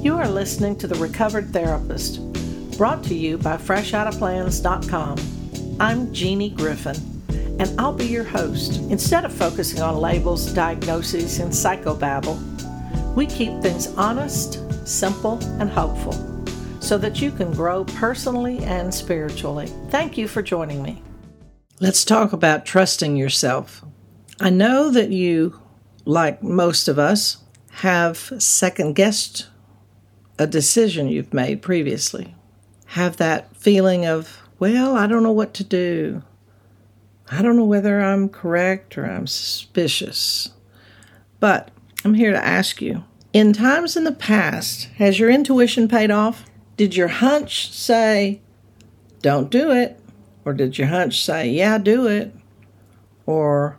You 0.00 0.16
are 0.16 0.28
listening 0.28 0.76
to 0.76 0.86
The 0.86 0.94
Recovered 0.94 1.52
Therapist, 1.52 2.20
brought 2.78 3.02
to 3.04 3.16
you 3.16 3.36
by 3.36 3.56
FreshOuttaPlans.com. 3.56 5.76
I'm 5.80 6.14
Jeannie 6.14 6.50
Griffin, 6.50 6.94
and 7.58 7.68
I'll 7.80 7.92
be 7.92 8.06
your 8.06 8.22
host. 8.22 8.76
Instead 8.92 9.24
of 9.24 9.32
focusing 9.32 9.82
on 9.82 9.96
labels, 9.96 10.52
diagnoses, 10.52 11.40
and 11.40 11.50
psychobabble, 11.50 12.38
we 13.16 13.26
keep 13.26 13.60
things 13.60 13.88
honest, 13.96 14.62
simple, 14.86 15.42
and 15.60 15.68
hopeful 15.68 16.12
so 16.78 16.96
that 16.96 17.20
you 17.20 17.32
can 17.32 17.52
grow 17.52 17.82
personally 17.84 18.60
and 18.60 18.94
spiritually. 18.94 19.66
Thank 19.90 20.16
you 20.16 20.28
for 20.28 20.42
joining 20.42 20.80
me. 20.80 21.02
Let's 21.80 22.04
talk 22.04 22.32
about 22.32 22.64
trusting 22.64 23.16
yourself. 23.16 23.84
I 24.38 24.50
know 24.50 24.92
that 24.92 25.10
you, 25.10 25.60
like 26.04 26.40
most 26.40 26.86
of 26.86 27.00
us, 27.00 27.38
have 27.70 28.32
second 28.38 28.94
guessed 28.94 29.48
a 30.38 30.46
decision 30.46 31.08
you've 31.08 31.34
made 31.34 31.62
previously. 31.62 32.34
Have 32.86 33.16
that 33.18 33.54
feeling 33.56 34.06
of, 34.06 34.42
well, 34.58 34.96
I 34.96 35.06
don't 35.06 35.22
know 35.22 35.32
what 35.32 35.54
to 35.54 35.64
do. 35.64 36.22
I 37.30 37.42
don't 37.42 37.56
know 37.56 37.64
whether 37.64 38.00
I'm 38.00 38.28
correct 38.28 38.96
or 38.96 39.04
I'm 39.04 39.26
suspicious. 39.26 40.50
But 41.40 41.70
I'm 42.04 42.14
here 42.14 42.32
to 42.32 42.44
ask 42.44 42.80
you 42.80 43.04
in 43.32 43.52
times 43.52 43.96
in 43.96 44.04
the 44.04 44.12
past, 44.12 44.84
has 44.96 45.18
your 45.18 45.30
intuition 45.30 45.88
paid 45.88 46.10
off? 46.10 46.44
Did 46.76 46.96
your 46.96 47.08
hunch 47.08 47.72
say, 47.72 48.40
don't 49.20 49.50
do 49.50 49.70
it? 49.70 50.00
Or 50.44 50.54
did 50.54 50.78
your 50.78 50.88
hunch 50.88 51.22
say, 51.22 51.50
yeah, 51.50 51.78
do 51.78 52.06
it? 52.06 52.34
Or 53.26 53.78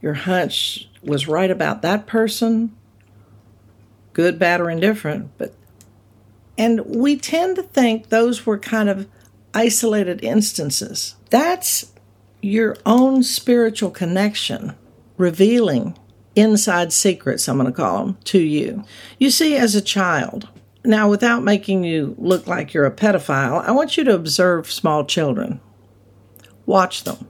your 0.00 0.14
hunch 0.14 0.88
was 1.02 1.26
right 1.26 1.50
about 1.50 1.82
that 1.82 2.06
person? 2.06 2.76
Good, 4.12 4.38
bad, 4.38 4.60
or 4.60 4.70
indifferent, 4.70 5.30
but 5.38 5.54
and 6.60 6.84
we 6.84 7.16
tend 7.16 7.56
to 7.56 7.62
think 7.62 8.10
those 8.10 8.44
were 8.44 8.58
kind 8.58 8.90
of 8.90 9.08
isolated 9.54 10.22
instances. 10.22 11.14
That's 11.30 11.90
your 12.42 12.76
own 12.84 13.22
spiritual 13.22 13.90
connection 13.90 14.76
revealing 15.16 15.98
inside 16.36 16.92
secrets, 16.92 17.48
I'm 17.48 17.56
going 17.56 17.66
to 17.66 17.72
call 17.72 18.04
them, 18.04 18.18
to 18.24 18.38
you. 18.38 18.84
You 19.18 19.30
see, 19.30 19.56
as 19.56 19.74
a 19.74 19.80
child, 19.80 20.50
now 20.84 21.08
without 21.08 21.42
making 21.42 21.84
you 21.84 22.14
look 22.18 22.46
like 22.46 22.74
you're 22.74 22.84
a 22.84 22.90
pedophile, 22.90 23.64
I 23.64 23.70
want 23.70 23.96
you 23.96 24.04
to 24.04 24.14
observe 24.14 24.70
small 24.70 25.06
children. 25.06 25.60
Watch 26.66 27.04
them. 27.04 27.26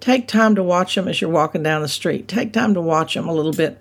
Take 0.00 0.26
time 0.26 0.56
to 0.56 0.62
watch 0.64 0.96
them 0.96 1.06
as 1.06 1.20
you're 1.20 1.30
walking 1.30 1.62
down 1.62 1.82
the 1.82 1.88
street. 1.88 2.26
Take 2.26 2.52
time 2.52 2.74
to 2.74 2.80
watch 2.80 3.14
them 3.14 3.28
a 3.28 3.32
little 3.32 3.52
bit 3.52 3.80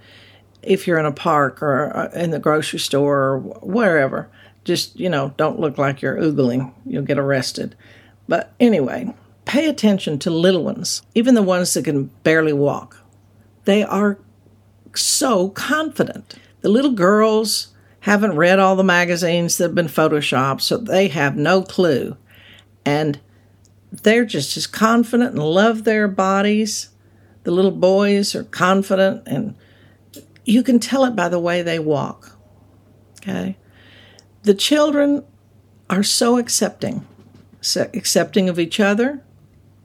if 0.61 0.85
you're 0.85 0.99
in 0.99 1.07
a 1.07 1.11
park 1.11 1.61
or 1.63 1.95
uh, 1.95 2.09
in 2.13 2.29
the 2.29 2.39
grocery 2.39 2.79
store 2.79 3.19
or 3.19 3.39
wherever. 3.39 4.29
Just, 4.63 4.99
you 4.99 5.09
know, 5.09 5.33
don't 5.37 5.59
look 5.59 5.77
like 5.77 6.01
you're 6.01 6.17
oogling. 6.17 6.73
You'll 6.85 7.03
get 7.03 7.17
arrested. 7.17 7.75
But 8.27 8.53
anyway, 8.59 9.13
pay 9.45 9.67
attention 9.67 10.19
to 10.19 10.29
little 10.29 10.63
ones, 10.63 11.01
even 11.13 11.35
the 11.35 11.41
ones 11.41 11.73
that 11.73 11.85
can 11.85 12.05
barely 12.23 12.53
walk. 12.53 12.97
They 13.65 13.83
are 13.83 14.19
so 14.95 15.49
confident. 15.49 16.35
The 16.61 16.69
little 16.69 16.93
girls 16.93 17.69
haven't 18.01 18.35
read 18.35 18.59
all 18.59 18.75
the 18.75 18.83
magazines 18.83 19.57
that 19.57 19.65
have 19.65 19.75
been 19.75 19.87
photoshopped, 19.87 20.61
so 20.61 20.77
they 20.77 21.07
have 21.09 21.35
no 21.35 21.61
clue. 21.61 22.17
And 22.85 23.19
they're 23.91 24.25
just 24.25 24.57
as 24.57 24.67
confident 24.67 25.31
and 25.31 25.43
love 25.43 25.83
their 25.83 26.07
bodies. 26.07 26.89
The 27.43 27.51
little 27.51 27.71
boys 27.71 28.35
are 28.35 28.43
confident, 28.43 29.23
and 29.25 29.55
you 30.45 30.63
can 30.63 30.79
tell 30.79 31.05
it 31.05 31.15
by 31.15 31.29
the 31.29 31.39
way 31.39 31.61
they 31.61 31.79
walk. 31.79 32.37
Okay? 33.21 33.57
The 34.43 34.53
children 34.53 35.23
are 35.89 36.03
so 36.03 36.37
accepting, 36.37 37.05
so 37.61 37.89
accepting 37.93 38.49
of 38.49 38.59
each 38.59 38.79
other. 38.79 39.21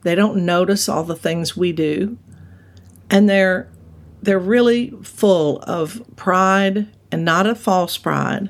They 0.03 0.15
don't 0.15 0.45
notice 0.45 0.87
all 0.87 1.03
the 1.03 1.15
things 1.15 1.57
we 1.57 1.71
do, 1.71 2.17
and 3.09 3.29
they're 3.29 3.69
they're 4.21 4.39
really 4.39 4.91
full 5.01 5.59
of 5.59 6.01
pride 6.15 6.87
and 7.11 7.25
not 7.25 7.47
a 7.47 7.55
false 7.55 7.97
pride, 7.97 8.49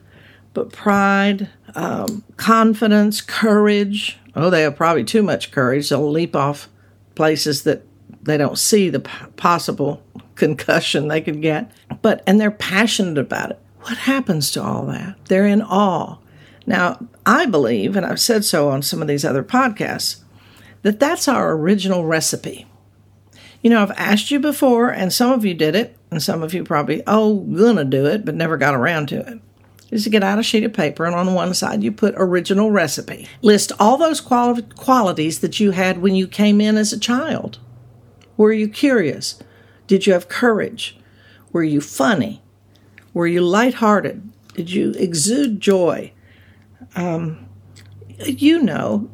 but 0.54 0.72
pride, 0.72 1.50
um, 1.76 2.24
confidence, 2.38 3.22
courage. 3.22 4.18
Oh, 4.36 4.50
they 4.50 4.62
have 4.64 4.76
probably 4.76 5.04
too 5.04 5.24
much 5.24 5.52
courage. 5.52 5.90
They'll 5.90 6.10
leap 6.10 6.36
off 6.36 6.70
places 7.16 7.64
that 7.64 7.84
they 8.22 8.38
don't 8.38 8.58
see 8.58 8.90
the 8.90 9.00
possible 9.00 10.04
concussion 10.36 11.08
they 11.08 11.22
could 11.22 11.42
get. 11.42 11.72
But 12.02 12.24
and 12.26 12.40
they're 12.40 12.52
passionate 12.52 13.18
about 13.18 13.52
it. 13.52 13.60
What 13.90 13.98
happens 13.98 14.52
to 14.52 14.62
all 14.62 14.86
that? 14.86 15.16
They're 15.26 15.48
in 15.48 15.64
awe. 15.64 16.18
Now, 16.68 17.00
I 17.26 17.48
believe, 17.48 17.96
and 17.96 18.06
I've 18.06 18.20
said 18.20 18.46
so 18.46 18.70
on 18.70 18.84
some 18.84 19.02
of 19.02 19.08
these 19.08 19.26
other 19.26 19.44
podcasts, 19.44 20.22
that 20.84 21.00
that's 21.00 21.28
our 21.28 21.54
original 21.54 22.06
recipe. 22.06 22.68
You 23.64 23.72
know, 23.72 23.82
I've 23.82 23.90
asked 23.98 24.30
you 24.30 24.40
before, 24.40 24.92
and 24.92 25.12
some 25.12 25.32
of 25.32 25.44
you 25.44 25.56
did 25.56 25.76
it, 25.76 25.98
and 26.12 26.22
some 26.22 26.44
of 26.44 26.54
you 26.54 26.64
probably, 26.64 27.02
oh, 27.08 27.38
gonna 27.38 27.84
do 27.84 28.06
it, 28.06 28.26
but 28.26 28.36
never 28.36 28.58
got 28.58 28.76
around 28.76 29.08
to 29.08 29.22
it. 29.22 29.40
Is 29.90 30.04
to 30.04 30.12
get 30.12 30.24
out 30.24 30.38
a 30.38 30.44
sheet 30.44 30.64
of 30.64 30.74
paper, 30.74 31.06
and 31.06 31.16
on 31.16 31.34
one 31.34 31.56
side 31.56 31.82
you 31.82 31.92
put 31.92 32.14
original 32.16 32.70
recipe. 32.70 33.28
List 33.42 33.72
all 33.80 33.98
those 33.98 34.22
quali- 34.22 34.62
qualities 34.76 35.40
that 35.40 35.60
you 35.60 35.72
had 35.72 35.98
when 35.98 36.14
you 36.14 36.28
came 36.28 36.62
in 36.62 36.78
as 36.78 36.94
a 36.94 37.00
child. 37.00 37.58
Were 38.38 38.54
you 38.54 38.70
curious? 38.70 39.40
Did 39.88 40.06
you 40.06 40.14
have 40.14 40.30
courage? 40.30 40.96
Were 41.52 41.64
you 41.64 41.82
funny? 41.82 42.44
Were 43.14 43.28
you 43.28 43.42
lighthearted? 43.42 44.30
Did 44.54 44.72
you 44.72 44.92
exude 44.92 45.60
joy? 45.60 46.12
Um, 46.96 47.48
you 48.18 48.62
know, 48.62 49.10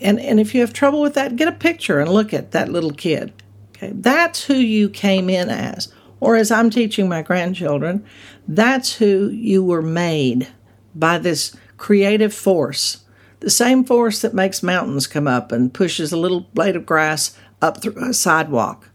and, 0.00 0.20
and 0.20 0.38
if 0.38 0.54
you 0.54 0.60
have 0.60 0.72
trouble 0.72 1.00
with 1.00 1.14
that, 1.14 1.36
get 1.36 1.48
a 1.48 1.52
picture 1.52 2.00
and 2.00 2.10
look 2.10 2.32
at 2.32 2.52
that 2.52 2.68
little 2.68 2.92
kid. 2.92 3.32
Okay, 3.76 3.92
that's 3.94 4.44
who 4.44 4.54
you 4.54 4.88
came 4.88 5.28
in 5.28 5.48
as. 5.48 5.92
Or 6.20 6.36
as 6.36 6.50
I'm 6.50 6.70
teaching 6.70 7.08
my 7.08 7.22
grandchildren, 7.22 8.04
that's 8.46 8.94
who 8.94 9.28
you 9.28 9.64
were 9.64 9.82
made 9.82 10.48
by 10.94 11.18
this 11.18 11.56
creative 11.76 12.32
force. 12.32 13.04
The 13.40 13.50
same 13.50 13.84
force 13.84 14.22
that 14.22 14.32
makes 14.32 14.62
mountains 14.62 15.06
come 15.06 15.26
up 15.26 15.52
and 15.52 15.74
pushes 15.74 16.12
a 16.12 16.16
little 16.16 16.40
blade 16.54 16.76
of 16.76 16.86
grass 16.86 17.36
up 17.60 17.82
through 17.82 18.02
a 18.02 18.14
sidewalk. 18.14 18.90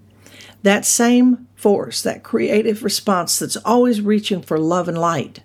That 0.64 0.86
same 0.86 1.48
force, 1.60 2.02
that 2.02 2.24
creative 2.24 2.84
response 2.86 3.38
that's 3.38 3.58
always 3.58 4.00
reaching 4.00 4.42
for 4.42 4.58
love 4.58 4.88
and 4.88 4.98
light, 4.98 5.44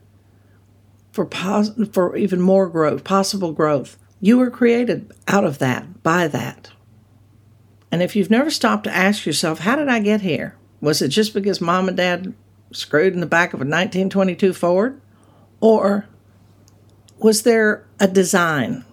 for, 1.10 1.26
pos- 1.26 1.72
for 1.92 2.16
even 2.16 2.40
more 2.40 2.68
growth, 2.68 3.02
possible 3.02 3.52
growth. 3.52 3.98
You 4.20 4.38
were 4.38 4.50
created 4.50 5.12
out 5.26 5.42
of 5.44 5.58
that, 5.58 6.04
by 6.04 6.28
that. 6.28 6.70
And 7.90 8.00
if 8.00 8.14
you've 8.14 8.30
never 8.30 8.48
stopped 8.48 8.84
to 8.84 8.94
ask 8.94 9.26
yourself, 9.26 9.58
how 9.58 9.74
did 9.74 9.88
I 9.88 9.98
get 9.98 10.20
here? 10.20 10.56
Was 10.80 11.02
it 11.02 11.08
just 11.08 11.34
because 11.34 11.60
mom 11.60 11.88
and 11.88 11.96
dad 11.96 12.32
screwed 12.70 13.14
in 13.14 13.20
the 13.20 13.26
back 13.26 13.52
of 13.52 13.60
a 13.60 13.66
1922 13.66 14.52
Ford? 14.52 15.00
Or 15.60 16.06
was 17.18 17.42
there 17.42 17.86
a 17.98 18.06
design 18.06 18.84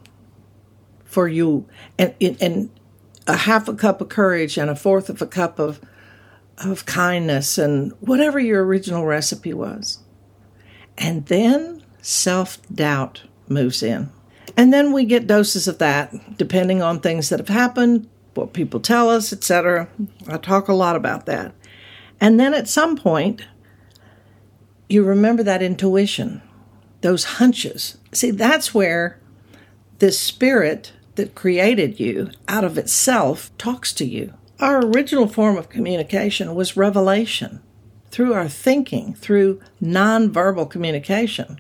for 1.04 1.28
you 1.28 1.68
and, 2.00 2.16
and 2.20 2.72
a 3.28 3.38
half 3.38 3.68
a 3.68 3.76
cup 3.76 4.02
of 4.02 4.10
courage 4.10 4.58
and 4.58 4.72
a 4.72 4.76
fourth 4.76 5.08
of 5.08 5.22
a 5.22 5.28
cup 5.28 5.60
of 5.60 5.80
of 6.58 6.86
kindness 6.86 7.58
and 7.58 7.94
whatever 8.00 8.40
your 8.40 8.64
original 8.66 9.06
recipe 9.06 9.54
was. 9.54 10.00
And 10.98 11.26
then 11.28 11.84
self 12.02 12.60
doubt 12.74 13.24
moves 13.48 13.82
in. 13.82 14.10
And 14.58 14.74
then 14.74 14.92
we 14.92 15.06
get 15.06 15.28
doses 15.28 15.68
of 15.68 15.78
that 15.80 16.38
depending 16.38 16.82
on 16.82 17.00
things 17.00 17.30
that 17.30 17.40
have 17.40 17.50
happened, 17.50 18.10
what 18.34 18.54
people 18.54 18.80
tell 18.80 19.10
us, 19.10 19.32
etc. 19.32 19.88
I 20.28 20.38
talk 20.38 20.68
a 20.68 20.74
lot 20.74 20.96
about 20.96 21.26
that. 21.26 21.54
And 22.20 22.40
then 22.40 22.54
at 22.54 22.68
some 22.68 22.96
point, 22.96 23.42
you 24.90 25.04
remember 25.04 25.42
that 25.44 25.64
intuition, 25.64 26.42
those 27.02 27.24
hunches. 27.24 27.98
See, 28.12 28.32
that's 28.32 28.74
where 28.74 29.20
this 30.00 30.20
spirit 30.20 30.94
that 31.16 31.36
created 31.36 32.00
you 32.00 32.30
out 32.48 32.64
of 32.64 32.78
itself 32.78 33.56
talks 33.58 33.94
to 33.94 34.06
you. 34.06 34.34
Our 34.62 34.86
original 34.86 35.28
form 35.28 35.58
of 35.58 35.70
communication 35.70 36.54
was 36.54 36.78
revelation 36.78 37.64
through 38.12 38.36
our 38.36 38.48
thinking, 38.48 39.16
through 39.16 39.60
nonverbal 39.82 40.70
communication. 40.70 41.60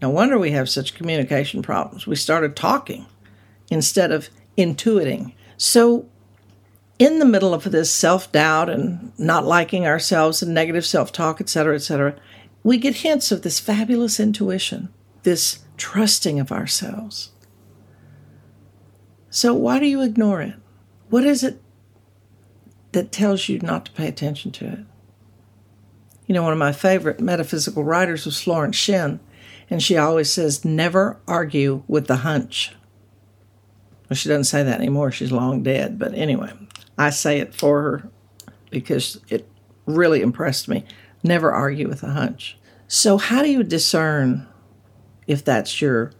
No 0.00 0.10
wonder 0.10 0.38
we 0.38 0.52
have 0.52 0.68
such 0.68 0.94
communication 0.94 1.60
problems. 1.60 2.06
We 2.06 2.14
started 2.14 2.54
talking 2.54 3.06
instead 3.68 4.12
of 4.12 4.28
intuiting. 4.56 5.32
So, 5.56 6.08
in 7.00 7.18
the 7.18 7.24
middle 7.24 7.52
of 7.52 7.64
this 7.72 7.90
self 7.90 8.30
doubt 8.30 8.70
and 8.70 9.12
not 9.18 9.44
liking 9.44 9.84
ourselves 9.84 10.40
and 10.40 10.54
negative 10.54 10.86
self 10.86 11.10
talk, 11.10 11.40
etc., 11.40 11.74
etc., 11.74 12.14
we 12.62 12.78
get 12.78 12.96
hints 12.96 13.32
of 13.32 13.42
this 13.42 13.58
fabulous 13.58 14.20
intuition, 14.20 14.88
this 15.24 15.64
trusting 15.76 16.38
of 16.38 16.52
ourselves. 16.52 17.32
So, 19.30 19.52
why 19.52 19.80
do 19.80 19.86
you 19.86 20.00
ignore 20.00 20.42
it? 20.42 20.54
What 21.08 21.24
is 21.24 21.42
it 21.42 21.60
that 22.94 23.12
tells 23.12 23.48
you 23.48 23.58
not 23.58 23.86
to 23.86 23.92
pay 23.92 24.08
attention 24.08 24.50
to 24.52 24.66
it. 24.66 24.78
You 26.26 26.34
know, 26.34 26.42
one 26.42 26.52
of 26.52 26.58
my 26.58 26.72
favorite 26.72 27.20
metaphysical 27.20 27.84
writers 27.84 28.24
was 28.24 28.40
Florence 28.40 28.76
Shinn, 28.76 29.20
And 29.68 29.82
she 29.82 29.96
always 29.96 30.32
says, 30.32 30.64
never 30.64 31.18
argue 31.26 31.82
with 31.86 32.06
the 32.06 32.16
hunch. 32.16 32.74
Well, 34.08 34.16
she 34.16 34.28
doesn't 34.28 34.44
say 34.44 34.62
that 34.62 34.80
anymore. 34.80 35.10
She's 35.10 35.32
long 35.32 35.62
dead. 35.62 35.98
But 35.98 36.14
anyway, 36.14 36.52
I 36.96 37.10
say 37.10 37.40
it 37.40 37.54
for 37.54 37.82
her 37.82 38.10
because 38.70 39.20
it 39.28 39.48
really 39.86 40.22
impressed 40.22 40.68
me. 40.68 40.84
Never 41.22 41.52
argue 41.52 41.88
with 41.88 42.02
a 42.02 42.10
hunch. 42.10 42.56
So, 42.88 43.16
how 43.16 43.42
do 43.42 43.50
you 43.50 43.62
discern 43.62 44.46
if 45.26 45.42
that's 45.42 45.80
your 45.80 46.12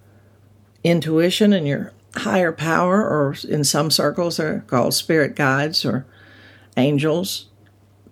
intuition 0.83 1.53
and 1.53 1.69
your 1.69 1.93
higher 2.17 2.53
power, 2.53 3.03
or 3.03 3.37
in 3.49 3.65
some 3.65 3.91
circles, 3.91 4.39
they're 4.39 4.61
called 4.67 4.95
spirit 4.95 5.37
guides 5.37 5.85
or 5.85 6.07
angels 6.77 7.47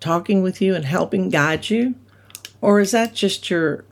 talking 0.00 0.42
with 0.42 0.60
you 0.60 0.74
and 0.74 0.84
helping 0.84 1.28
guide 1.28 1.70
you? 1.70 1.94
Or 2.60 2.80
is 2.80 2.92
that 2.92 3.14
just 3.14 3.50
your 3.50 3.84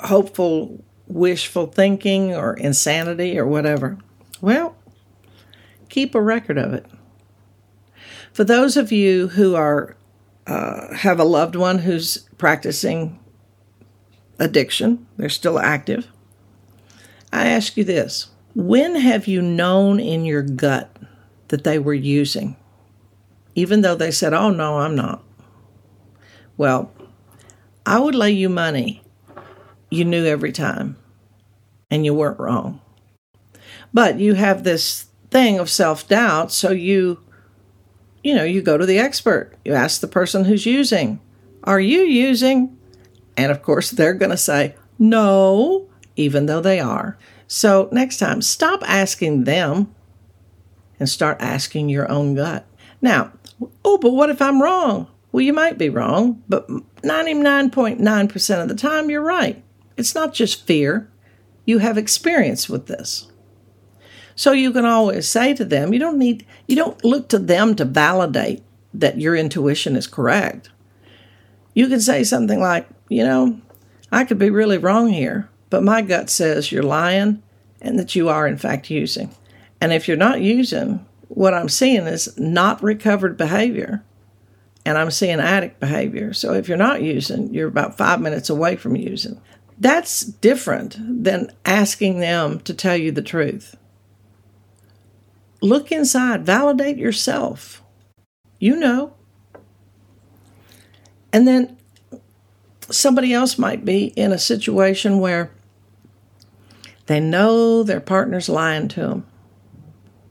hopeful, 0.00 0.84
wishful 1.06 1.66
thinking 1.66 2.34
or 2.34 2.54
insanity 2.54 3.38
or 3.38 3.46
whatever? 3.46 3.98
Well, 4.40 4.76
keep 5.88 6.14
a 6.14 6.20
record 6.20 6.58
of 6.58 6.72
it. 6.72 6.86
For 8.32 8.44
those 8.44 8.76
of 8.76 8.92
you 8.92 9.28
who 9.28 9.54
are 9.54 9.96
uh, 10.46 10.94
have 10.94 11.18
a 11.18 11.24
loved 11.24 11.56
one 11.56 11.78
who's 11.78 12.18
practicing 12.38 13.18
addiction, 14.38 15.06
they're 15.16 15.28
still 15.28 15.58
active. 15.58 16.06
I 17.32 17.48
ask 17.48 17.76
you 17.76 17.84
this 17.84 18.28
when 18.54 18.96
have 18.96 19.26
you 19.26 19.42
known 19.42 20.00
in 20.00 20.24
your 20.24 20.42
gut 20.42 20.96
that 21.48 21.64
they 21.64 21.78
were 21.78 21.94
using, 21.94 22.56
even 23.56 23.80
though 23.80 23.96
they 23.96 24.12
said, 24.12 24.32
Oh, 24.32 24.50
no, 24.50 24.78
I'm 24.78 24.94
not? 24.94 25.24
Well, 26.56 26.92
I 27.84 27.98
would 27.98 28.14
lay 28.14 28.30
you 28.30 28.48
money 28.48 29.02
you 29.90 30.04
knew 30.04 30.24
every 30.24 30.52
time 30.52 30.96
and 31.90 32.04
you 32.04 32.14
weren't 32.14 32.38
wrong. 32.38 32.80
But 33.92 34.20
you 34.20 34.34
have 34.34 34.62
this 34.62 35.06
thing 35.30 35.58
of 35.58 35.70
self 35.70 36.06
doubt, 36.06 36.52
so 36.52 36.70
you 36.70 37.20
you 38.22 38.34
know, 38.34 38.44
you 38.44 38.60
go 38.60 38.76
to 38.76 38.84
the 38.84 38.98
expert. 38.98 39.52
You 39.64 39.74
ask 39.74 40.00
the 40.00 40.08
person 40.08 40.44
who's 40.44 40.66
using, 40.66 41.20
Are 41.62 41.80
you 41.80 42.00
using? 42.00 42.76
And 43.36 43.52
of 43.52 43.62
course, 43.62 43.90
they're 43.90 44.14
going 44.14 44.32
to 44.32 44.36
say, 44.36 44.74
No, 44.98 45.88
even 46.16 46.46
though 46.46 46.60
they 46.60 46.80
are. 46.80 47.16
So 47.46 47.88
next 47.92 48.18
time, 48.18 48.42
stop 48.42 48.82
asking 48.84 49.44
them 49.44 49.94
and 50.98 51.08
start 51.08 51.36
asking 51.40 51.88
your 51.88 52.10
own 52.10 52.34
gut. 52.34 52.66
Now, 53.00 53.32
oh, 53.84 53.98
but 53.98 54.12
what 54.12 54.30
if 54.30 54.40
I'm 54.40 54.62
wrong? 54.62 55.08
Well, 55.32 55.42
you 55.42 55.52
might 55.52 55.78
be 55.78 55.88
wrong, 55.88 56.42
but 56.48 56.66
99.9% 57.02 58.62
of 58.62 58.68
the 58.68 58.74
time, 58.74 59.10
you're 59.10 59.22
right. 59.22 59.62
It's 59.96 60.14
not 60.14 60.34
just 60.34 60.66
fear, 60.66 61.10
you 61.64 61.78
have 61.78 61.98
experience 61.98 62.68
with 62.68 62.86
this. 62.86 63.30
So 64.34 64.52
you 64.52 64.72
can 64.72 64.84
always 64.84 65.28
say 65.28 65.54
to 65.54 65.64
them, 65.64 65.92
you 65.92 65.98
don't 65.98 66.18
need, 66.18 66.46
you 66.66 66.76
don't 66.76 67.02
look 67.04 67.28
to 67.30 67.38
them 67.38 67.74
to 67.76 67.84
validate 67.84 68.62
that 68.92 69.20
your 69.20 69.34
intuition 69.34 69.96
is 69.96 70.06
correct. 70.06 70.70
You 71.74 71.88
can 71.88 72.00
say 72.00 72.24
something 72.24 72.60
like, 72.60 72.88
you 73.08 73.24
know, 73.24 73.60
I 74.12 74.24
could 74.24 74.38
be 74.38 74.50
really 74.50 74.78
wrong 74.78 75.08
here, 75.08 75.48
but 75.70 75.82
my 75.82 76.02
gut 76.02 76.30
says 76.30 76.70
you're 76.70 76.82
lying 76.82 77.42
and 77.80 77.98
that 77.98 78.14
you 78.14 78.28
are, 78.28 78.46
in 78.46 78.56
fact, 78.56 78.90
using. 78.90 79.34
And 79.80 79.92
if 79.92 80.08
you're 80.08 80.16
not 80.16 80.40
using, 80.40 81.04
what 81.28 81.54
I'm 81.54 81.68
seeing 81.68 82.06
is 82.06 82.38
not 82.38 82.82
recovered 82.82 83.36
behavior. 83.36 84.04
And 84.84 84.96
I'm 84.96 85.10
seeing 85.10 85.40
addict 85.40 85.80
behavior. 85.80 86.32
So 86.32 86.52
if 86.52 86.68
you're 86.68 86.76
not 86.76 87.02
using, 87.02 87.52
you're 87.52 87.68
about 87.68 87.98
five 87.98 88.20
minutes 88.20 88.48
away 88.48 88.76
from 88.76 88.94
using. 88.94 89.40
That's 89.78 90.20
different 90.20 90.96
than 90.98 91.52
asking 91.64 92.20
them 92.20 92.60
to 92.60 92.72
tell 92.72 92.96
you 92.96 93.10
the 93.10 93.22
truth. 93.22 93.76
Look 95.60 95.90
inside, 95.90 96.46
validate 96.46 96.98
yourself. 96.98 97.82
You 98.60 98.76
know. 98.76 99.14
And 101.32 101.48
then 101.48 101.76
somebody 102.88 103.34
else 103.34 103.58
might 103.58 103.84
be 103.84 104.06
in 104.06 104.32
a 104.32 104.38
situation 104.38 105.18
where 105.18 105.50
they 107.06 107.18
know 107.18 107.82
their 107.82 108.00
partner's 108.00 108.48
lying 108.48 108.86
to 108.88 109.00
them 109.00 109.26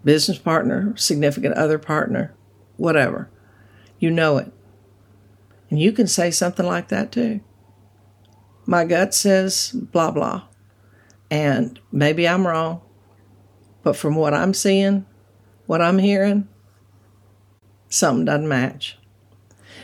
business 0.05 0.37
partner, 0.37 0.95
significant 0.95 1.55
other 1.55 1.77
partner, 1.79 2.33
whatever. 2.77 3.29
You 3.99 4.11
know 4.11 4.37
it. 4.37 4.51
And 5.69 5.81
you 5.81 5.91
can 5.91 6.07
say 6.07 6.31
something 6.31 6.65
like 6.65 6.87
that 6.89 7.11
too. 7.11 7.41
My 8.65 8.85
gut 8.85 9.13
says 9.13 9.71
blah, 9.73 10.11
blah. 10.11 10.43
And 11.29 11.79
maybe 11.91 12.27
I'm 12.27 12.47
wrong, 12.47 12.81
but 13.83 13.95
from 13.95 14.15
what 14.15 14.33
I'm 14.33 14.53
seeing, 14.53 15.05
what 15.65 15.81
I'm 15.81 15.97
hearing, 15.97 16.47
something 17.89 18.25
doesn't 18.25 18.47
match. 18.47 18.97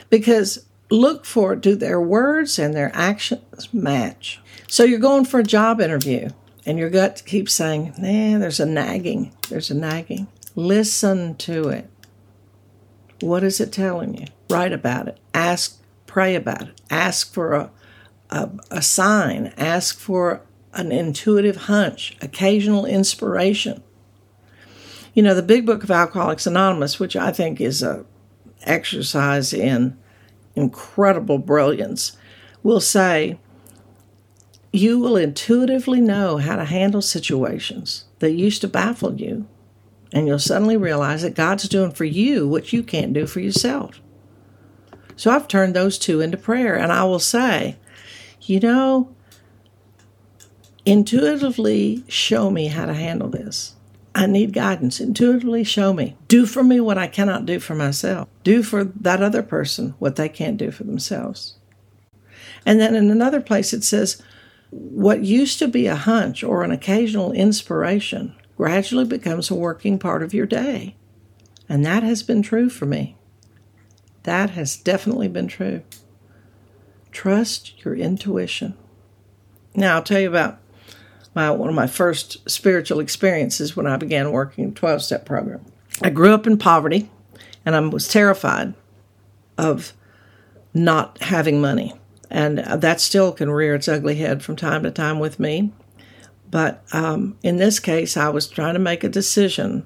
Because 0.10 0.68
look 0.92 1.26
for 1.26 1.56
do 1.56 1.76
their 1.76 2.00
words 2.00 2.60
and 2.60 2.76
their 2.76 2.92
actions 2.94 3.74
match? 3.74 4.40
So 4.68 4.84
you're 4.84 5.00
going 5.00 5.26
for 5.26 5.40
a 5.40 5.44
job 5.44 5.82
interview 5.82 6.30
and 6.66 6.78
your 6.78 6.90
gut 6.90 7.24
keeps 7.26 7.54
saying, 7.54 7.94
nah, 7.98 8.38
there's 8.38 8.60
a 8.60 8.66
nagging, 8.66 9.34
there's 9.50 9.72
a 9.72 9.76
nagging. 9.76 10.28
Listen 10.56 11.36
to 11.38 11.70
it. 11.70 11.90
What 13.22 13.44
is 13.44 13.60
it 13.60 13.72
telling 13.72 14.18
you? 14.18 14.28
Write 14.50 14.74
about 14.74 15.08
it. 15.08 15.20
Ask, 15.34 15.82
pray 16.08 16.36
about 16.36 16.64
it. 16.64 16.82
Ask 16.90 17.34
for 17.34 17.54
a, 17.54 17.72
a, 18.30 18.50
a 18.70 18.82
sign. 18.82 19.54
Ask 19.58 19.98
for 20.00 20.42
an 20.74 20.92
intuitive 20.92 21.56
hunch, 21.56 22.16
occasional 22.22 22.86
inspiration. 22.86 23.84
You 25.14 25.24
know, 25.24 25.34
the 25.34 25.42
Big 25.42 25.66
Book 25.66 25.84
of 25.84 25.92
Alcoholics 25.92 26.48
Anonymous, 26.48 27.00
which 27.00 27.16
I 27.16 27.32
think 27.32 27.60
is 27.60 27.84
a 27.84 28.06
exercise 28.64 29.54
in 29.54 29.98
incredible 30.56 31.38
brilliance, 31.38 32.18
will 32.64 32.80
say 32.80 33.40
you 34.72 35.00
will 35.00 35.18
intuitively 35.18 36.00
know 36.00 36.38
how 36.38 36.56
to 36.56 36.66
handle 36.66 37.02
situations 37.02 38.06
that 38.20 38.32
used 38.32 38.62
to 38.62 38.68
baffle 38.68 39.20
you. 39.20 39.48
And 40.14 40.28
you'll 40.28 40.40
suddenly 40.40 40.78
realize 40.78 41.22
that 41.22 41.36
God's 41.36 41.68
doing 41.70 41.92
for 41.92 42.06
you 42.06 42.48
what 42.48 42.74
you 42.74 42.84
can't 42.84 43.14
do 43.14 43.26
for 43.26 43.40
yourself. 43.40 44.02
So 45.16 45.32
I've 45.32 45.48
turned 45.48 45.76
those 45.76 45.98
two 45.98 46.22
into 46.22 46.38
prayer. 46.38 46.76
And 46.76 46.92
I 46.92 47.04
will 47.04 47.20
say, 47.20 47.78
you 48.42 48.60
know, 48.60 49.14
intuitively 50.86 52.04
show 52.08 52.50
me 52.50 52.68
how 52.68 52.86
to 52.86 52.94
handle 52.94 53.30
this. 53.30 53.76
I 54.14 54.26
need 54.26 54.52
guidance. 54.54 55.00
Intuitively 55.00 55.64
show 55.64 55.94
me. 55.94 56.18
Do 56.28 56.46
for 56.46 56.64
me 56.64 56.82
what 56.82 56.98
I 56.98 57.08
cannot 57.08 57.46
do 57.46 57.60
for 57.60 57.76
myself. 57.76 58.28
Do 58.44 58.64
for 58.64 58.84
that 58.84 59.22
other 59.22 59.44
person 59.44 59.96
what 60.00 60.18
they 60.18 60.28
can't 60.28 60.58
do 60.58 60.72
for 60.72 60.84
themselves. 60.84 61.56
And 62.66 62.80
then 62.80 62.96
in 62.96 63.10
another 63.10 63.42
place 63.42 63.74
it 63.74 63.84
says, 63.84 64.22
what 64.72 65.24
used 65.24 65.60
to 65.60 65.68
be 65.68 65.88
a 65.88 65.96
hunch 65.96 66.44
or 66.44 66.64
an 66.64 66.72
occasional 66.72 67.32
inspiration 67.34 68.36
gradually 68.58 69.06
becomes 69.06 69.52
a 69.52 69.56
working 69.56 70.00
part 70.00 70.24
of 70.24 70.34
your 70.34 70.46
day. 70.46 70.96
And 71.68 71.86
that 71.86 72.04
has 72.04 72.24
been 72.24 72.42
true 72.42 72.70
for 72.70 72.86
me. 72.86 73.16
That 74.24 74.52
has 74.52 74.76
definitely 74.76 75.28
been 75.28 75.48
true. 75.48 75.84
Trust 77.12 77.84
your 77.84 77.96
intuition. 77.96 78.76
Now, 79.76 79.96
I'll 79.96 80.04
tell 80.04 80.20
you 80.20 80.30
about 80.30 80.60
my, 81.34 81.50
one 81.52 81.70
of 81.70 81.76
my 81.76 81.88
first 81.88 82.50
spiritual 82.50 83.00
experiences 83.00 83.76
when 83.76 83.88
I 83.88 83.98
began 83.98 84.32
working 84.32 84.66
in 84.66 84.74
12 84.74 85.02
step 85.02 85.26
program. 85.26 85.66
I 86.02 86.10
grew 86.10 86.34
up 86.34 86.48
in 86.48 86.58
poverty 86.58 87.10
and 87.66 87.76
I 87.76 87.80
was 87.80 88.08
terrified 88.08 88.74
of 89.58 89.94
not 90.74 91.22
having 91.22 91.62
money. 91.62 91.94
And 92.34 92.60
that 92.60 93.02
still 93.02 93.34
can 93.34 93.52
rear 93.52 93.76
its 93.76 93.90
ugly 93.90 94.16
head 94.16 94.42
from 94.42 94.56
time 94.56 94.84
to 94.84 94.92
time 94.92 95.20
with 95.20 95.38
me. 95.38 95.74
But 96.50 96.82
um, 96.94 97.38
in 97.44 97.58
this 97.58 97.80
case, 97.80 98.16
I 98.16 98.30
was 98.30 98.48
trying 98.48 98.74
to 98.74 98.80
make 98.80 99.04
a 99.04 99.10
decision. 99.10 99.86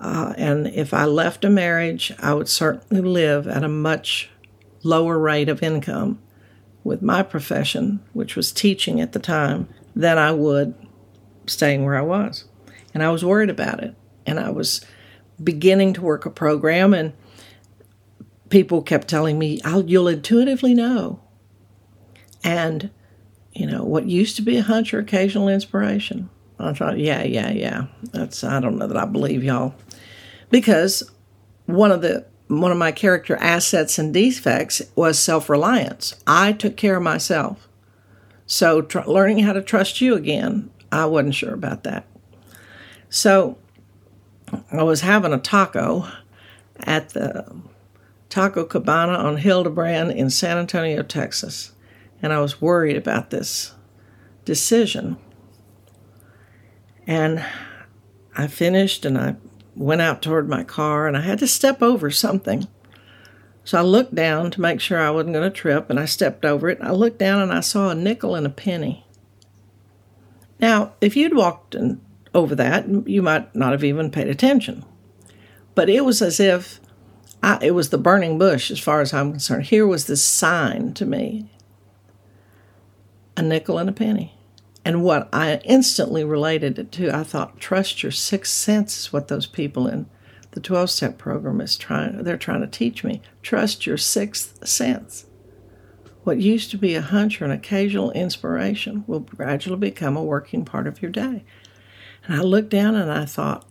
Uh, 0.00 0.34
and 0.36 0.68
if 0.68 0.94
I 0.94 1.04
left 1.04 1.44
a 1.44 1.50
marriage, 1.50 2.12
I 2.20 2.32
would 2.32 2.48
certainly 2.48 3.02
live 3.02 3.48
at 3.48 3.64
a 3.64 3.68
much 3.68 4.30
lower 4.84 5.18
rate 5.18 5.48
of 5.48 5.64
income 5.64 6.20
with 6.84 7.02
my 7.02 7.24
profession, 7.24 8.00
which 8.12 8.36
was 8.36 8.52
teaching 8.52 9.00
at 9.00 9.12
the 9.12 9.18
time, 9.18 9.68
than 9.96 10.18
I 10.18 10.30
would 10.30 10.74
staying 11.46 11.84
where 11.84 11.96
I 11.96 12.02
was. 12.02 12.44
And 12.94 13.02
I 13.02 13.10
was 13.10 13.24
worried 13.24 13.50
about 13.50 13.82
it. 13.82 13.96
And 14.26 14.38
I 14.38 14.50
was 14.50 14.84
beginning 15.42 15.92
to 15.94 16.02
work 16.02 16.24
a 16.24 16.30
program, 16.30 16.94
and 16.94 17.12
people 18.48 18.82
kept 18.82 19.08
telling 19.08 19.38
me, 19.38 19.60
you'll 19.86 20.08
intuitively 20.08 20.74
know. 20.74 21.20
And, 22.44 22.90
you 23.52 23.66
know, 23.66 23.84
what 23.84 24.06
used 24.06 24.36
to 24.36 24.42
be 24.42 24.56
a 24.56 24.62
hunch 24.62 24.94
or 24.94 24.98
occasional 24.98 25.48
inspiration. 25.48 26.30
I 26.58 26.72
thought, 26.72 26.98
yeah, 26.98 27.22
yeah, 27.22 27.50
yeah. 27.50 27.86
That's, 28.12 28.44
I 28.44 28.60
don't 28.60 28.78
know 28.78 28.86
that 28.86 28.96
I 28.96 29.04
believe 29.04 29.42
y'all. 29.42 29.74
Because 30.50 31.10
one 31.66 31.90
of 31.90 32.02
the, 32.02 32.26
one 32.48 32.70
of 32.70 32.78
my 32.78 32.92
character 32.92 33.36
assets 33.36 33.98
and 33.98 34.14
defects 34.14 34.80
was 34.94 35.18
self 35.18 35.50
reliance. 35.50 36.14
I 36.26 36.52
took 36.52 36.76
care 36.76 36.96
of 36.96 37.02
myself. 37.02 37.66
So, 38.46 38.82
tr- 38.82 39.00
learning 39.00 39.40
how 39.40 39.52
to 39.52 39.62
trust 39.62 40.00
you 40.00 40.14
again, 40.14 40.70
I 40.92 41.06
wasn't 41.06 41.34
sure 41.34 41.52
about 41.52 41.82
that. 41.82 42.06
So, 43.10 43.58
I 44.70 44.84
was 44.84 45.00
having 45.00 45.32
a 45.32 45.38
taco 45.38 46.06
at 46.78 47.10
the 47.10 47.52
Taco 48.36 48.66
Cabana 48.66 49.14
on 49.14 49.38
Hildebrand 49.38 50.10
in 50.10 50.28
San 50.28 50.58
Antonio, 50.58 51.02
Texas, 51.02 51.72
and 52.20 52.34
I 52.34 52.40
was 52.40 52.60
worried 52.60 52.98
about 52.98 53.30
this 53.30 53.72
decision. 54.44 55.16
And 57.06 57.42
I 58.36 58.46
finished 58.46 59.06
and 59.06 59.16
I 59.16 59.36
went 59.74 60.02
out 60.02 60.20
toward 60.20 60.50
my 60.50 60.64
car 60.64 61.06
and 61.06 61.16
I 61.16 61.22
had 61.22 61.38
to 61.38 61.46
step 61.46 61.80
over 61.80 62.10
something. 62.10 62.68
So 63.64 63.78
I 63.78 63.80
looked 63.80 64.14
down 64.14 64.50
to 64.50 64.60
make 64.60 64.82
sure 64.82 65.00
I 65.00 65.08
wasn't 65.08 65.32
going 65.32 65.50
to 65.50 65.58
trip 65.58 65.88
and 65.88 65.98
I 65.98 66.04
stepped 66.04 66.44
over 66.44 66.68
it. 66.68 66.76
I 66.82 66.90
looked 66.90 67.18
down 67.18 67.40
and 67.40 67.50
I 67.50 67.60
saw 67.60 67.88
a 67.88 67.94
nickel 67.94 68.34
and 68.34 68.46
a 68.46 68.50
penny. 68.50 69.06
Now, 70.60 70.92
if 71.00 71.16
you'd 71.16 71.34
walked 71.34 71.74
over 72.34 72.54
that, 72.54 73.08
you 73.08 73.22
might 73.22 73.54
not 73.54 73.72
have 73.72 73.82
even 73.82 74.10
paid 74.10 74.28
attention. 74.28 74.84
But 75.74 75.88
it 75.88 76.04
was 76.04 76.20
as 76.20 76.38
if 76.38 76.80
I, 77.42 77.58
it 77.62 77.70
was 77.72 77.90
the 77.90 77.98
burning 77.98 78.38
bush, 78.38 78.70
as 78.70 78.78
far 78.78 79.00
as 79.00 79.12
I'm 79.12 79.30
concerned. 79.30 79.66
Here 79.66 79.86
was 79.86 80.06
this 80.06 80.24
sign 80.24 80.94
to 80.94 81.06
me 81.06 81.50
a 83.36 83.42
nickel 83.42 83.78
and 83.78 83.88
a 83.88 83.92
penny. 83.92 84.34
And 84.84 85.02
what 85.02 85.28
I 85.32 85.56
instantly 85.64 86.24
related 86.24 86.78
it 86.78 86.92
to, 86.92 87.10
I 87.14 87.24
thought, 87.24 87.58
trust 87.58 88.02
your 88.02 88.12
sixth 88.12 88.54
sense 88.54 88.98
is 88.98 89.12
what 89.12 89.28
those 89.28 89.46
people 89.46 89.86
in 89.88 90.06
the 90.52 90.60
12 90.60 90.88
step 90.88 91.18
program 91.18 91.60
is 91.60 91.76
trying, 91.76 92.22
they're 92.24 92.38
trying 92.38 92.62
to 92.62 92.66
teach 92.66 93.04
me. 93.04 93.20
Trust 93.42 93.84
your 93.84 93.98
sixth 93.98 94.66
sense. 94.66 95.26
What 96.24 96.38
used 96.38 96.70
to 96.70 96.78
be 96.78 96.94
a 96.94 97.02
hunch 97.02 97.42
or 97.42 97.44
an 97.44 97.50
occasional 97.50 98.10
inspiration 98.12 99.04
will 99.06 99.20
gradually 99.20 99.78
become 99.78 100.16
a 100.16 100.24
working 100.24 100.64
part 100.64 100.86
of 100.86 101.02
your 101.02 101.10
day. 101.10 101.44
And 102.26 102.40
I 102.40 102.42
looked 102.42 102.70
down 102.70 102.94
and 102.94 103.12
I 103.12 103.26
thought, 103.26 103.68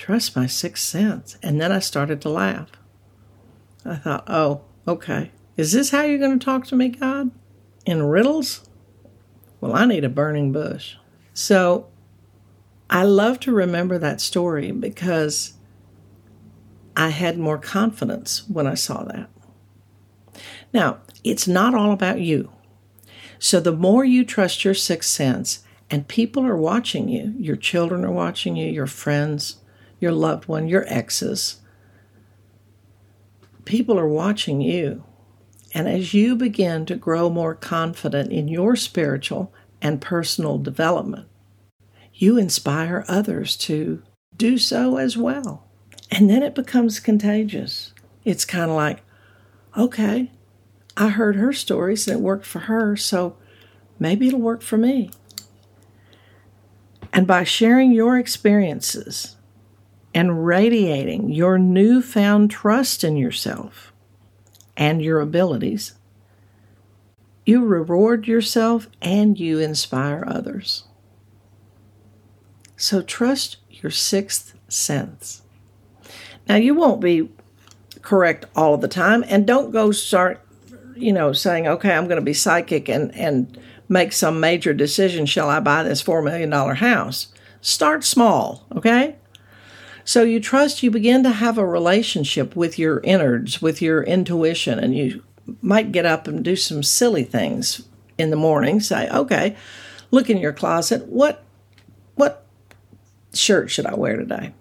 trust 0.00 0.34
my 0.34 0.46
sixth 0.46 0.84
sense. 0.84 1.36
And 1.42 1.60
then 1.60 1.70
I 1.70 1.78
started 1.78 2.22
to 2.22 2.30
laugh. 2.30 2.70
I 3.84 3.96
thought, 3.96 4.24
oh, 4.28 4.62
okay. 4.88 5.30
Is 5.58 5.72
this 5.72 5.90
how 5.90 6.02
you're 6.02 6.18
going 6.18 6.38
to 6.38 6.44
talk 6.44 6.66
to 6.68 6.76
me, 6.76 6.88
God? 6.88 7.30
In 7.84 8.02
riddles? 8.04 8.66
Well, 9.60 9.74
I 9.74 9.84
need 9.84 10.04
a 10.04 10.08
burning 10.08 10.52
bush. 10.52 10.96
So 11.34 11.88
I 12.88 13.02
love 13.02 13.40
to 13.40 13.52
remember 13.52 13.98
that 13.98 14.22
story 14.22 14.72
because 14.72 15.52
I 16.96 17.10
had 17.10 17.38
more 17.38 17.58
confidence 17.58 18.48
when 18.48 18.66
I 18.66 18.74
saw 18.74 19.04
that. 19.04 19.28
Now, 20.72 21.00
it's 21.22 21.46
not 21.46 21.74
all 21.74 21.92
about 21.92 22.20
you. 22.20 22.50
So 23.38 23.60
the 23.60 23.72
more 23.72 24.04
you 24.04 24.24
trust 24.24 24.64
your 24.64 24.74
sixth 24.74 25.10
sense, 25.10 25.62
and 25.90 26.08
people 26.08 26.46
are 26.46 26.56
watching 26.56 27.08
you, 27.08 27.34
your 27.38 27.56
children 27.56 28.04
are 28.04 28.12
watching 28.12 28.56
you, 28.56 28.70
your 28.70 28.86
friends, 28.86 29.59
your 30.00 30.12
loved 30.12 30.48
one, 30.48 30.66
your 30.66 30.84
exes, 30.88 31.60
people 33.64 33.98
are 33.98 34.08
watching 34.08 34.60
you. 34.60 35.04
And 35.72 35.86
as 35.86 36.12
you 36.12 36.34
begin 36.34 36.86
to 36.86 36.96
grow 36.96 37.30
more 37.30 37.54
confident 37.54 38.32
in 38.32 38.48
your 38.48 38.74
spiritual 38.74 39.52
and 39.80 40.00
personal 40.00 40.58
development, 40.58 41.28
you 42.12 42.36
inspire 42.36 43.04
others 43.06 43.56
to 43.58 44.02
do 44.36 44.58
so 44.58 44.96
as 44.96 45.16
well. 45.16 45.68
And 46.10 46.28
then 46.28 46.42
it 46.42 46.54
becomes 46.56 46.98
contagious. 46.98 47.94
It's 48.24 48.44
kind 48.44 48.70
of 48.70 48.76
like, 48.76 49.02
okay, 49.76 50.32
I 50.96 51.10
heard 51.10 51.36
her 51.36 51.52
stories 51.52 52.08
and 52.08 52.18
it 52.18 52.22
worked 52.22 52.46
for 52.46 52.60
her, 52.60 52.96
so 52.96 53.36
maybe 53.98 54.26
it'll 54.26 54.40
work 54.40 54.62
for 54.62 54.76
me. 54.76 55.10
And 57.12 57.26
by 57.26 57.44
sharing 57.44 57.92
your 57.92 58.18
experiences 58.18 59.36
and 60.14 60.44
radiating 60.44 61.30
your 61.30 61.58
newfound 61.58 62.50
trust 62.50 63.04
in 63.04 63.16
yourself 63.16 63.92
and 64.76 65.02
your 65.02 65.20
abilities, 65.20 65.94
you 67.46 67.64
reward 67.64 68.26
yourself 68.26 68.88
and 69.00 69.38
you 69.38 69.58
inspire 69.58 70.24
others. 70.26 70.84
So 72.76 73.02
trust 73.02 73.58
your 73.70 73.90
sixth 73.90 74.54
sense. 74.68 75.42
Now, 76.48 76.56
you 76.56 76.74
won't 76.74 77.00
be 77.00 77.28
correct 78.02 78.46
all 78.56 78.76
the 78.76 78.88
time, 78.88 79.24
and 79.28 79.46
don't 79.46 79.70
go 79.70 79.92
start, 79.92 80.40
you 80.96 81.12
know, 81.12 81.32
saying, 81.32 81.68
okay, 81.68 81.92
I'm 81.92 82.06
going 82.06 82.16
to 82.18 82.24
be 82.24 82.32
psychic 82.32 82.88
and, 82.88 83.14
and 83.14 83.58
make 83.88 84.12
some 84.12 84.40
major 84.40 84.72
decision. 84.72 85.26
Shall 85.26 85.48
I 85.48 85.60
buy 85.60 85.82
this 85.82 86.02
$4 86.02 86.24
million 86.24 86.50
house? 86.50 87.28
Start 87.60 88.02
small, 88.02 88.66
okay? 88.74 89.16
So 90.10 90.24
you 90.24 90.40
trust, 90.40 90.82
you 90.82 90.90
begin 90.90 91.22
to 91.22 91.30
have 91.30 91.56
a 91.56 91.64
relationship 91.64 92.56
with 92.56 92.80
your 92.80 92.98
innards, 93.04 93.62
with 93.62 93.80
your 93.80 94.02
intuition, 94.02 94.80
and 94.80 94.92
you 94.92 95.22
might 95.62 95.92
get 95.92 96.04
up 96.04 96.26
and 96.26 96.44
do 96.44 96.56
some 96.56 96.82
silly 96.82 97.22
things 97.22 97.86
in 98.18 98.30
the 98.30 98.36
morning. 98.36 98.80
Say, 98.80 99.08
okay, 99.08 99.56
look 100.10 100.28
in 100.28 100.38
your 100.38 100.52
closet. 100.52 101.06
What, 101.06 101.44
what 102.16 102.44
shirt 103.32 103.70
should 103.70 103.86
I 103.86 103.94
wear 103.94 104.16
today? 104.16 104.52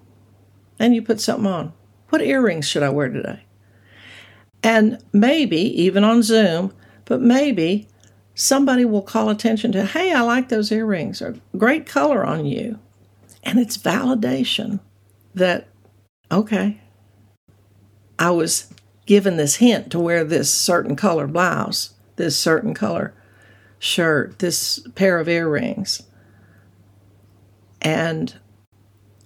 And 0.78 0.94
you 0.94 1.02
put 1.02 1.20
something 1.20 1.48
on. 1.48 1.74
What 2.10 2.22
earrings 2.22 2.70
should 2.70 2.84
I 2.84 2.90
wear 2.90 3.10
today? 3.10 3.44
And 4.62 5.04
maybe, 5.12 5.62
even 5.82 6.04
on 6.04 6.22
Zoom, 6.22 6.76
but 7.06 7.22
maybe 7.22 7.88
somebody 8.36 8.86
will 8.86 9.02
call 9.02 9.32
attention 9.32 9.72
to, 9.72 9.84
hey, 9.84 10.14
I 10.14 10.22
like 10.22 10.50
those 10.50 10.72
earrings, 10.72 11.24
or 11.24 11.38
great 11.58 11.88
color 11.88 12.24
on 12.24 12.46
you. 12.46 12.78
And 13.42 13.58
it's 13.58 13.80
validation 13.80 14.82
that, 15.40 15.68
okay, 16.32 16.82
I 18.18 18.32
was 18.32 18.72
given 19.06 19.38
this 19.38 19.56
hint 19.56 19.92
to 19.92 20.00
wear 20.00 20.24
this 20.24 20.54
certain 20.54 20.96
color 20.96 21.26
blouse, 21.26 21.96
this 22.18 22.38
certain 22.38 22.74
color 22.74 23.14
shirt, 23.80 24.40
this 24.40 24.80
pair 24.96 25.20
of 25.20 25.28
earrings. 25.28 26.04
And 27.82 28.36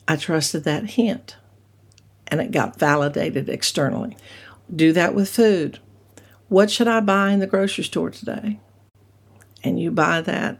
I 0.08 0.16
trusted 0.16 0.64
that 0.64 0.92
hint 0.92 1.36
and 2.28 2.40
it 2.40 2.52
got 2.52 2.80
validated 2.80 3.50
externally. 3.50 4.16
Do 4.74 4.94
that 4.94 5.14
with 5.14 5.30
food. 5.30 5.80
What 6.48 6.72
should 6.72 6.88
I 6.88 7.00
buy 7.00 7.32
in 7.32 7.40
the 7.40 7.48
grocery 7.48 7.84
store 7.84 8.12
today? 8.12 8.60
And 9.64 9.80
you 9.80 9.92
buy 9.92 10.22
that 10.22 10.60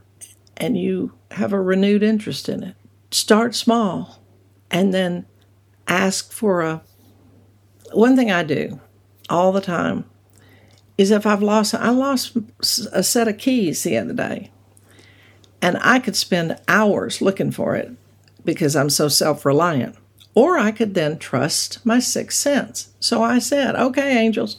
and 0.58 0.78
you 0.78 1.14
have 1.32 1.54
a 1.54 1.62
renewed 1.62 2.04
interest 2.04 2.50
in 2.50 2.64
it. 2.64 2.76
Start 3.12 3.54
small 3.56 4.20
and 4.72 4.94
then 4.94 5.26
ask 5.88 6.32
for 6.32 6.62
a. 6.62 6.82
One 7.92 8.16
thing 8.16 8.32
I 8.32 8.44
do 8.44 8.80
all 9.30 9.52
the 9.52 9.62
time 9.62 10.06
is 10.98 11.12
if 11.12 11.26
I've 11.26 11.44
lost, 11.44 11.74
I 11.74 11.90
lost 11.90 12.38
a 12.92 13.04
set 13.04 13.28
of 13.28 13.38
keys 13.38 13.84
the 13.84 13.98
other 13.98 14.14
day, 14.14 14.52
and 15.62 15.78
I 15.82 16.00
could 16.00 16.16
spend 16.16 16.60
hours 16.68 17.22
looking 17.22 17.52
for 17.52 17.76
it 17.76 17.92
because 18.46 18.76
I'm 18.76 18.90
so 18.90 19.08
self 19.08 19.46
reliant. 19.46 19.96
Or 20.36 20.58
I 20.58 20.72
could 20.72 20.96
then 20.96 21.20
trust 21.20 21.86
my 21.86 22.00
sixth 22.00 22.40
sense. 22.40 22.90
So 23.00 23.22
I 23.22 23.38
said, 23.38 23.76
okay, 23.76 24.18
angels, 24.18 24.58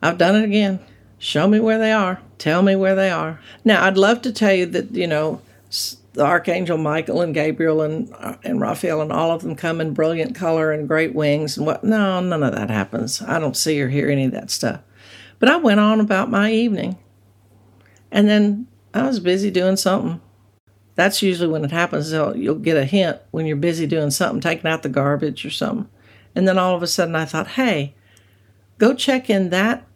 I've 0.00 0.18
done 0.18 0.34
it 0.36 0.44
again. 0.44 0.80
Show 1.18 1.46
me 1.46 1.60
where 1.60 1.78
they 1.78 1.92
are. 1.92 2.20
Tell 2.38 2.62
me 2.62 2.74
where 2.74 2.94
they 2.94 3.10
are. 3.10 3.38
Now, 3.64 3.84
I'd 3.84 3.98
love 3.98 4.22
to 4.22 4.32
tell 4.32 4.54
you 4.54 4.66
that, 4.66 4.92
you 4.92 5.06
know, 5.06 5.40
the 6.14 6.24
archangel 6.24 6.76
Michael 6.76 7.22
and 7.22 7.34
Gabriel 7.34 7.82
and 7.82 8.12
uh, 8.18 8.36
and 8.44 8.60
Raphael 8.60 9.00
and 9.00 9.12
all 9.12 9.30
of 9.30 9.42
them 9.42 9.56
come 9.56 9.80
in 9.80 9.94
brilliant 9.94 10.34
color 10.34 10.72
and 10.72 10.88
great 10.88 11.14
wings 11.14 11.56
and 11.56 11.66
what 11.66 11.84
no 11.84 12.20
none 12.20 12.42
of 12.42 12.54
that 12.54 12.70
happens. 12.70 13.22
I 13.22 13.38
don't 13.38 13.56
see 13.56 13.80
or 13.80 13.88
hear 13.88 14.10
any 14.10 14.26
of 14.26 14.32
that 14.32 14.50
stuff. 14.50 14.80
But 15.38 15.48
I 15.48 15.56
went 15.56 15.80
on 15.80 16.00
about 16.00 16.30
my 16.30 16.52
evening. 16.52 16.98
And 18.12 18.28
then 18.28 18.68
I 18.94 19.06
was 19.06 19.18
busy 19.18 19.50
doing 19.50 19.76
something. 19.76 20.20
That's 20.94 21.22
usually 21.22 21.48
when 21.48 21.64
it 21.64 21.72
happens. 21.72 22.10
So 22.10 22.34
you'll 22.34 22.56
get 22.56 22.76
a 22.76 22.84
hint 22.84 23.18
when 23.30 23.46
you're 23.46 23.56
busy 23.56 23.86
doing 23.86 24.10
something, 24.10 24.40
taking 24.40 24.70
out 24.70 24.82
the 24.82 24.88
garbage 24.88 25.44
or 25.44 25.50
something. 25.50 25.88
And 26.34 26.46
then 26.46 26.58
all 26.58 26.76
of 26.76 26.82
a 26.82 26.86
sudden 26.86 27.16
I 27.16 27.24
thought, 27.24 27.48
hey, 27.48 27.94
go 28.78 28.94
check 28.94 29.30
in 29.30 29.50
that 29.50 29.86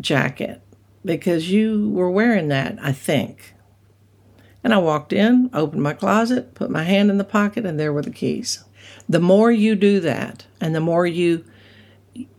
jacket 0.00 0.62
because 1.04 1.50
you 1.50 1.90
were 1.90 2.10
wearing 2.10 2.48
that, 2.48 2.78
I 2.80 2.92
think. 2.92 3.54
And 4.66 4.74
I 4.74 4.78
walked 4.78 5.12
in, 5.12 5.48
opened 5.52 5.84
my 5.84 5.92
closet, 5.92 6.56
put 6.56 6.70
my 6.70 6.82
hand 6.82 7.08
in 7.08 7.18
the 7.18 7.22
pocket, 7.24 7.64
and 7.64 7.78
there 7.78 7.92
were 7.92 8.02
the 8.02 8.10
keys. 8.10 8.64
The 9.08 9.20
more 9.20 9.52
you 9.52 9.76
do 9.76 10.00
that, 10.00 10.44
and 10.60 10.74
the 10.74 10.80
more 10.80 11.06
you 11.06 11.44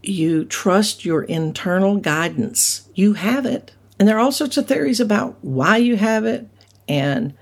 you 0.04 0.44
trust 0.44 1.06
your 1.06 1.24
internal 1.24 1.96
guidance, 1.96 2.90
you 2.94 3.14
have 3.14 3.46
it. 3.46 3.72
And 3.98 4.10
there 4.10 4.18
are 4.18 4.20
all 4.20 4.34
sorts 4.34 4.58
of 4.58 4.68
theories 4.68 5.00
about 5.00 5.38
why 5.42 5.78
you 5.78 5.96
have 5.96 6.26
it 6.26 6.50
and 6.86 7.34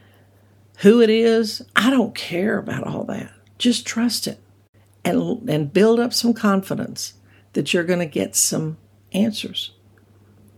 who 0.82 1.02
it 1.02 1.10
is. 1.10 1.64
I 1.76 1.90
don't 1.90 2.14
care 2.14 2.60
about 2.60 2.86
all 2.86 3.06
that. 3.06 3.34
Just 3.58 3.88
trust 3.88 4.28
it 4.28 4.40
and 5.04 5.50
and 5.50 5.74
build 5.74 6.00
up 6.00 6.14
some 6.14 6.36
confidence 6.36 7.16
that 7.54 7.74
you're 7.74 7.84
going 7.86 7.98
to 7.98 8.06
get 8.06 8.36
some 8.36 8.78
answers 9.14 9.72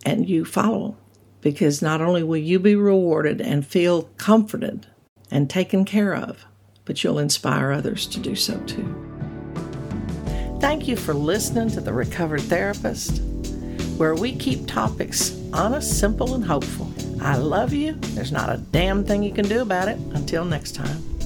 and 0.06 0.28
you 0.28 0.44
follow 0.44 0.88
them. 0.90 0.98
Because 1.42 1.82
not 1.82 2.02
only 2.02 2.24
will 2.24 2.38
you 2.38 2.60
be 2.60 2.76
rewarded 2.76 3.42
and 3.42 3.66
feel 3.66 4.04
comforted 4.18 4.88
and 5.32 5.50
taken 5.50 5.86
care 5.86 6.16
of, 6.16 6.46
but 6.86 7.04
you'll 7.04 7.20
inspire 7.20 7.72
others 7.72 8.08
to 8.08 8.20
do 8.20 8.36
so 8.36 8.58
too. 8.62 9.04
Thank 10.60 10.88
you 10.88 10.96
for 10.96 11.14
listening 11.14 11.70
to 11.72 11.82
The 11.82 11.94
Recovered 11.94 12.42
Therapist, 12.42 13.22
where 13.98 14.16
we 14.16 14.36
keep 14.36 14.68
topics 14.68 15.38
honest, 15.54 16.00
simple, 16.00 16.34
and 16.34 16.44
hopeful. 16.44 16.92
I 17.22 17.38
love 17.38 17.74
you. 17.74 17.94
There's 17.94 18.32
not 18.32 18.50
a 18.50 18.58
damn 18.58 19.04
thing 19.04 19.24
you 19.24 19.34
can 19.34 19.48
do 19.48 19.62
about 19.62 19.88
it. 19.88 19.98
Until 20.14 20.46
next 20.46 20.76
time. 20.76 21.17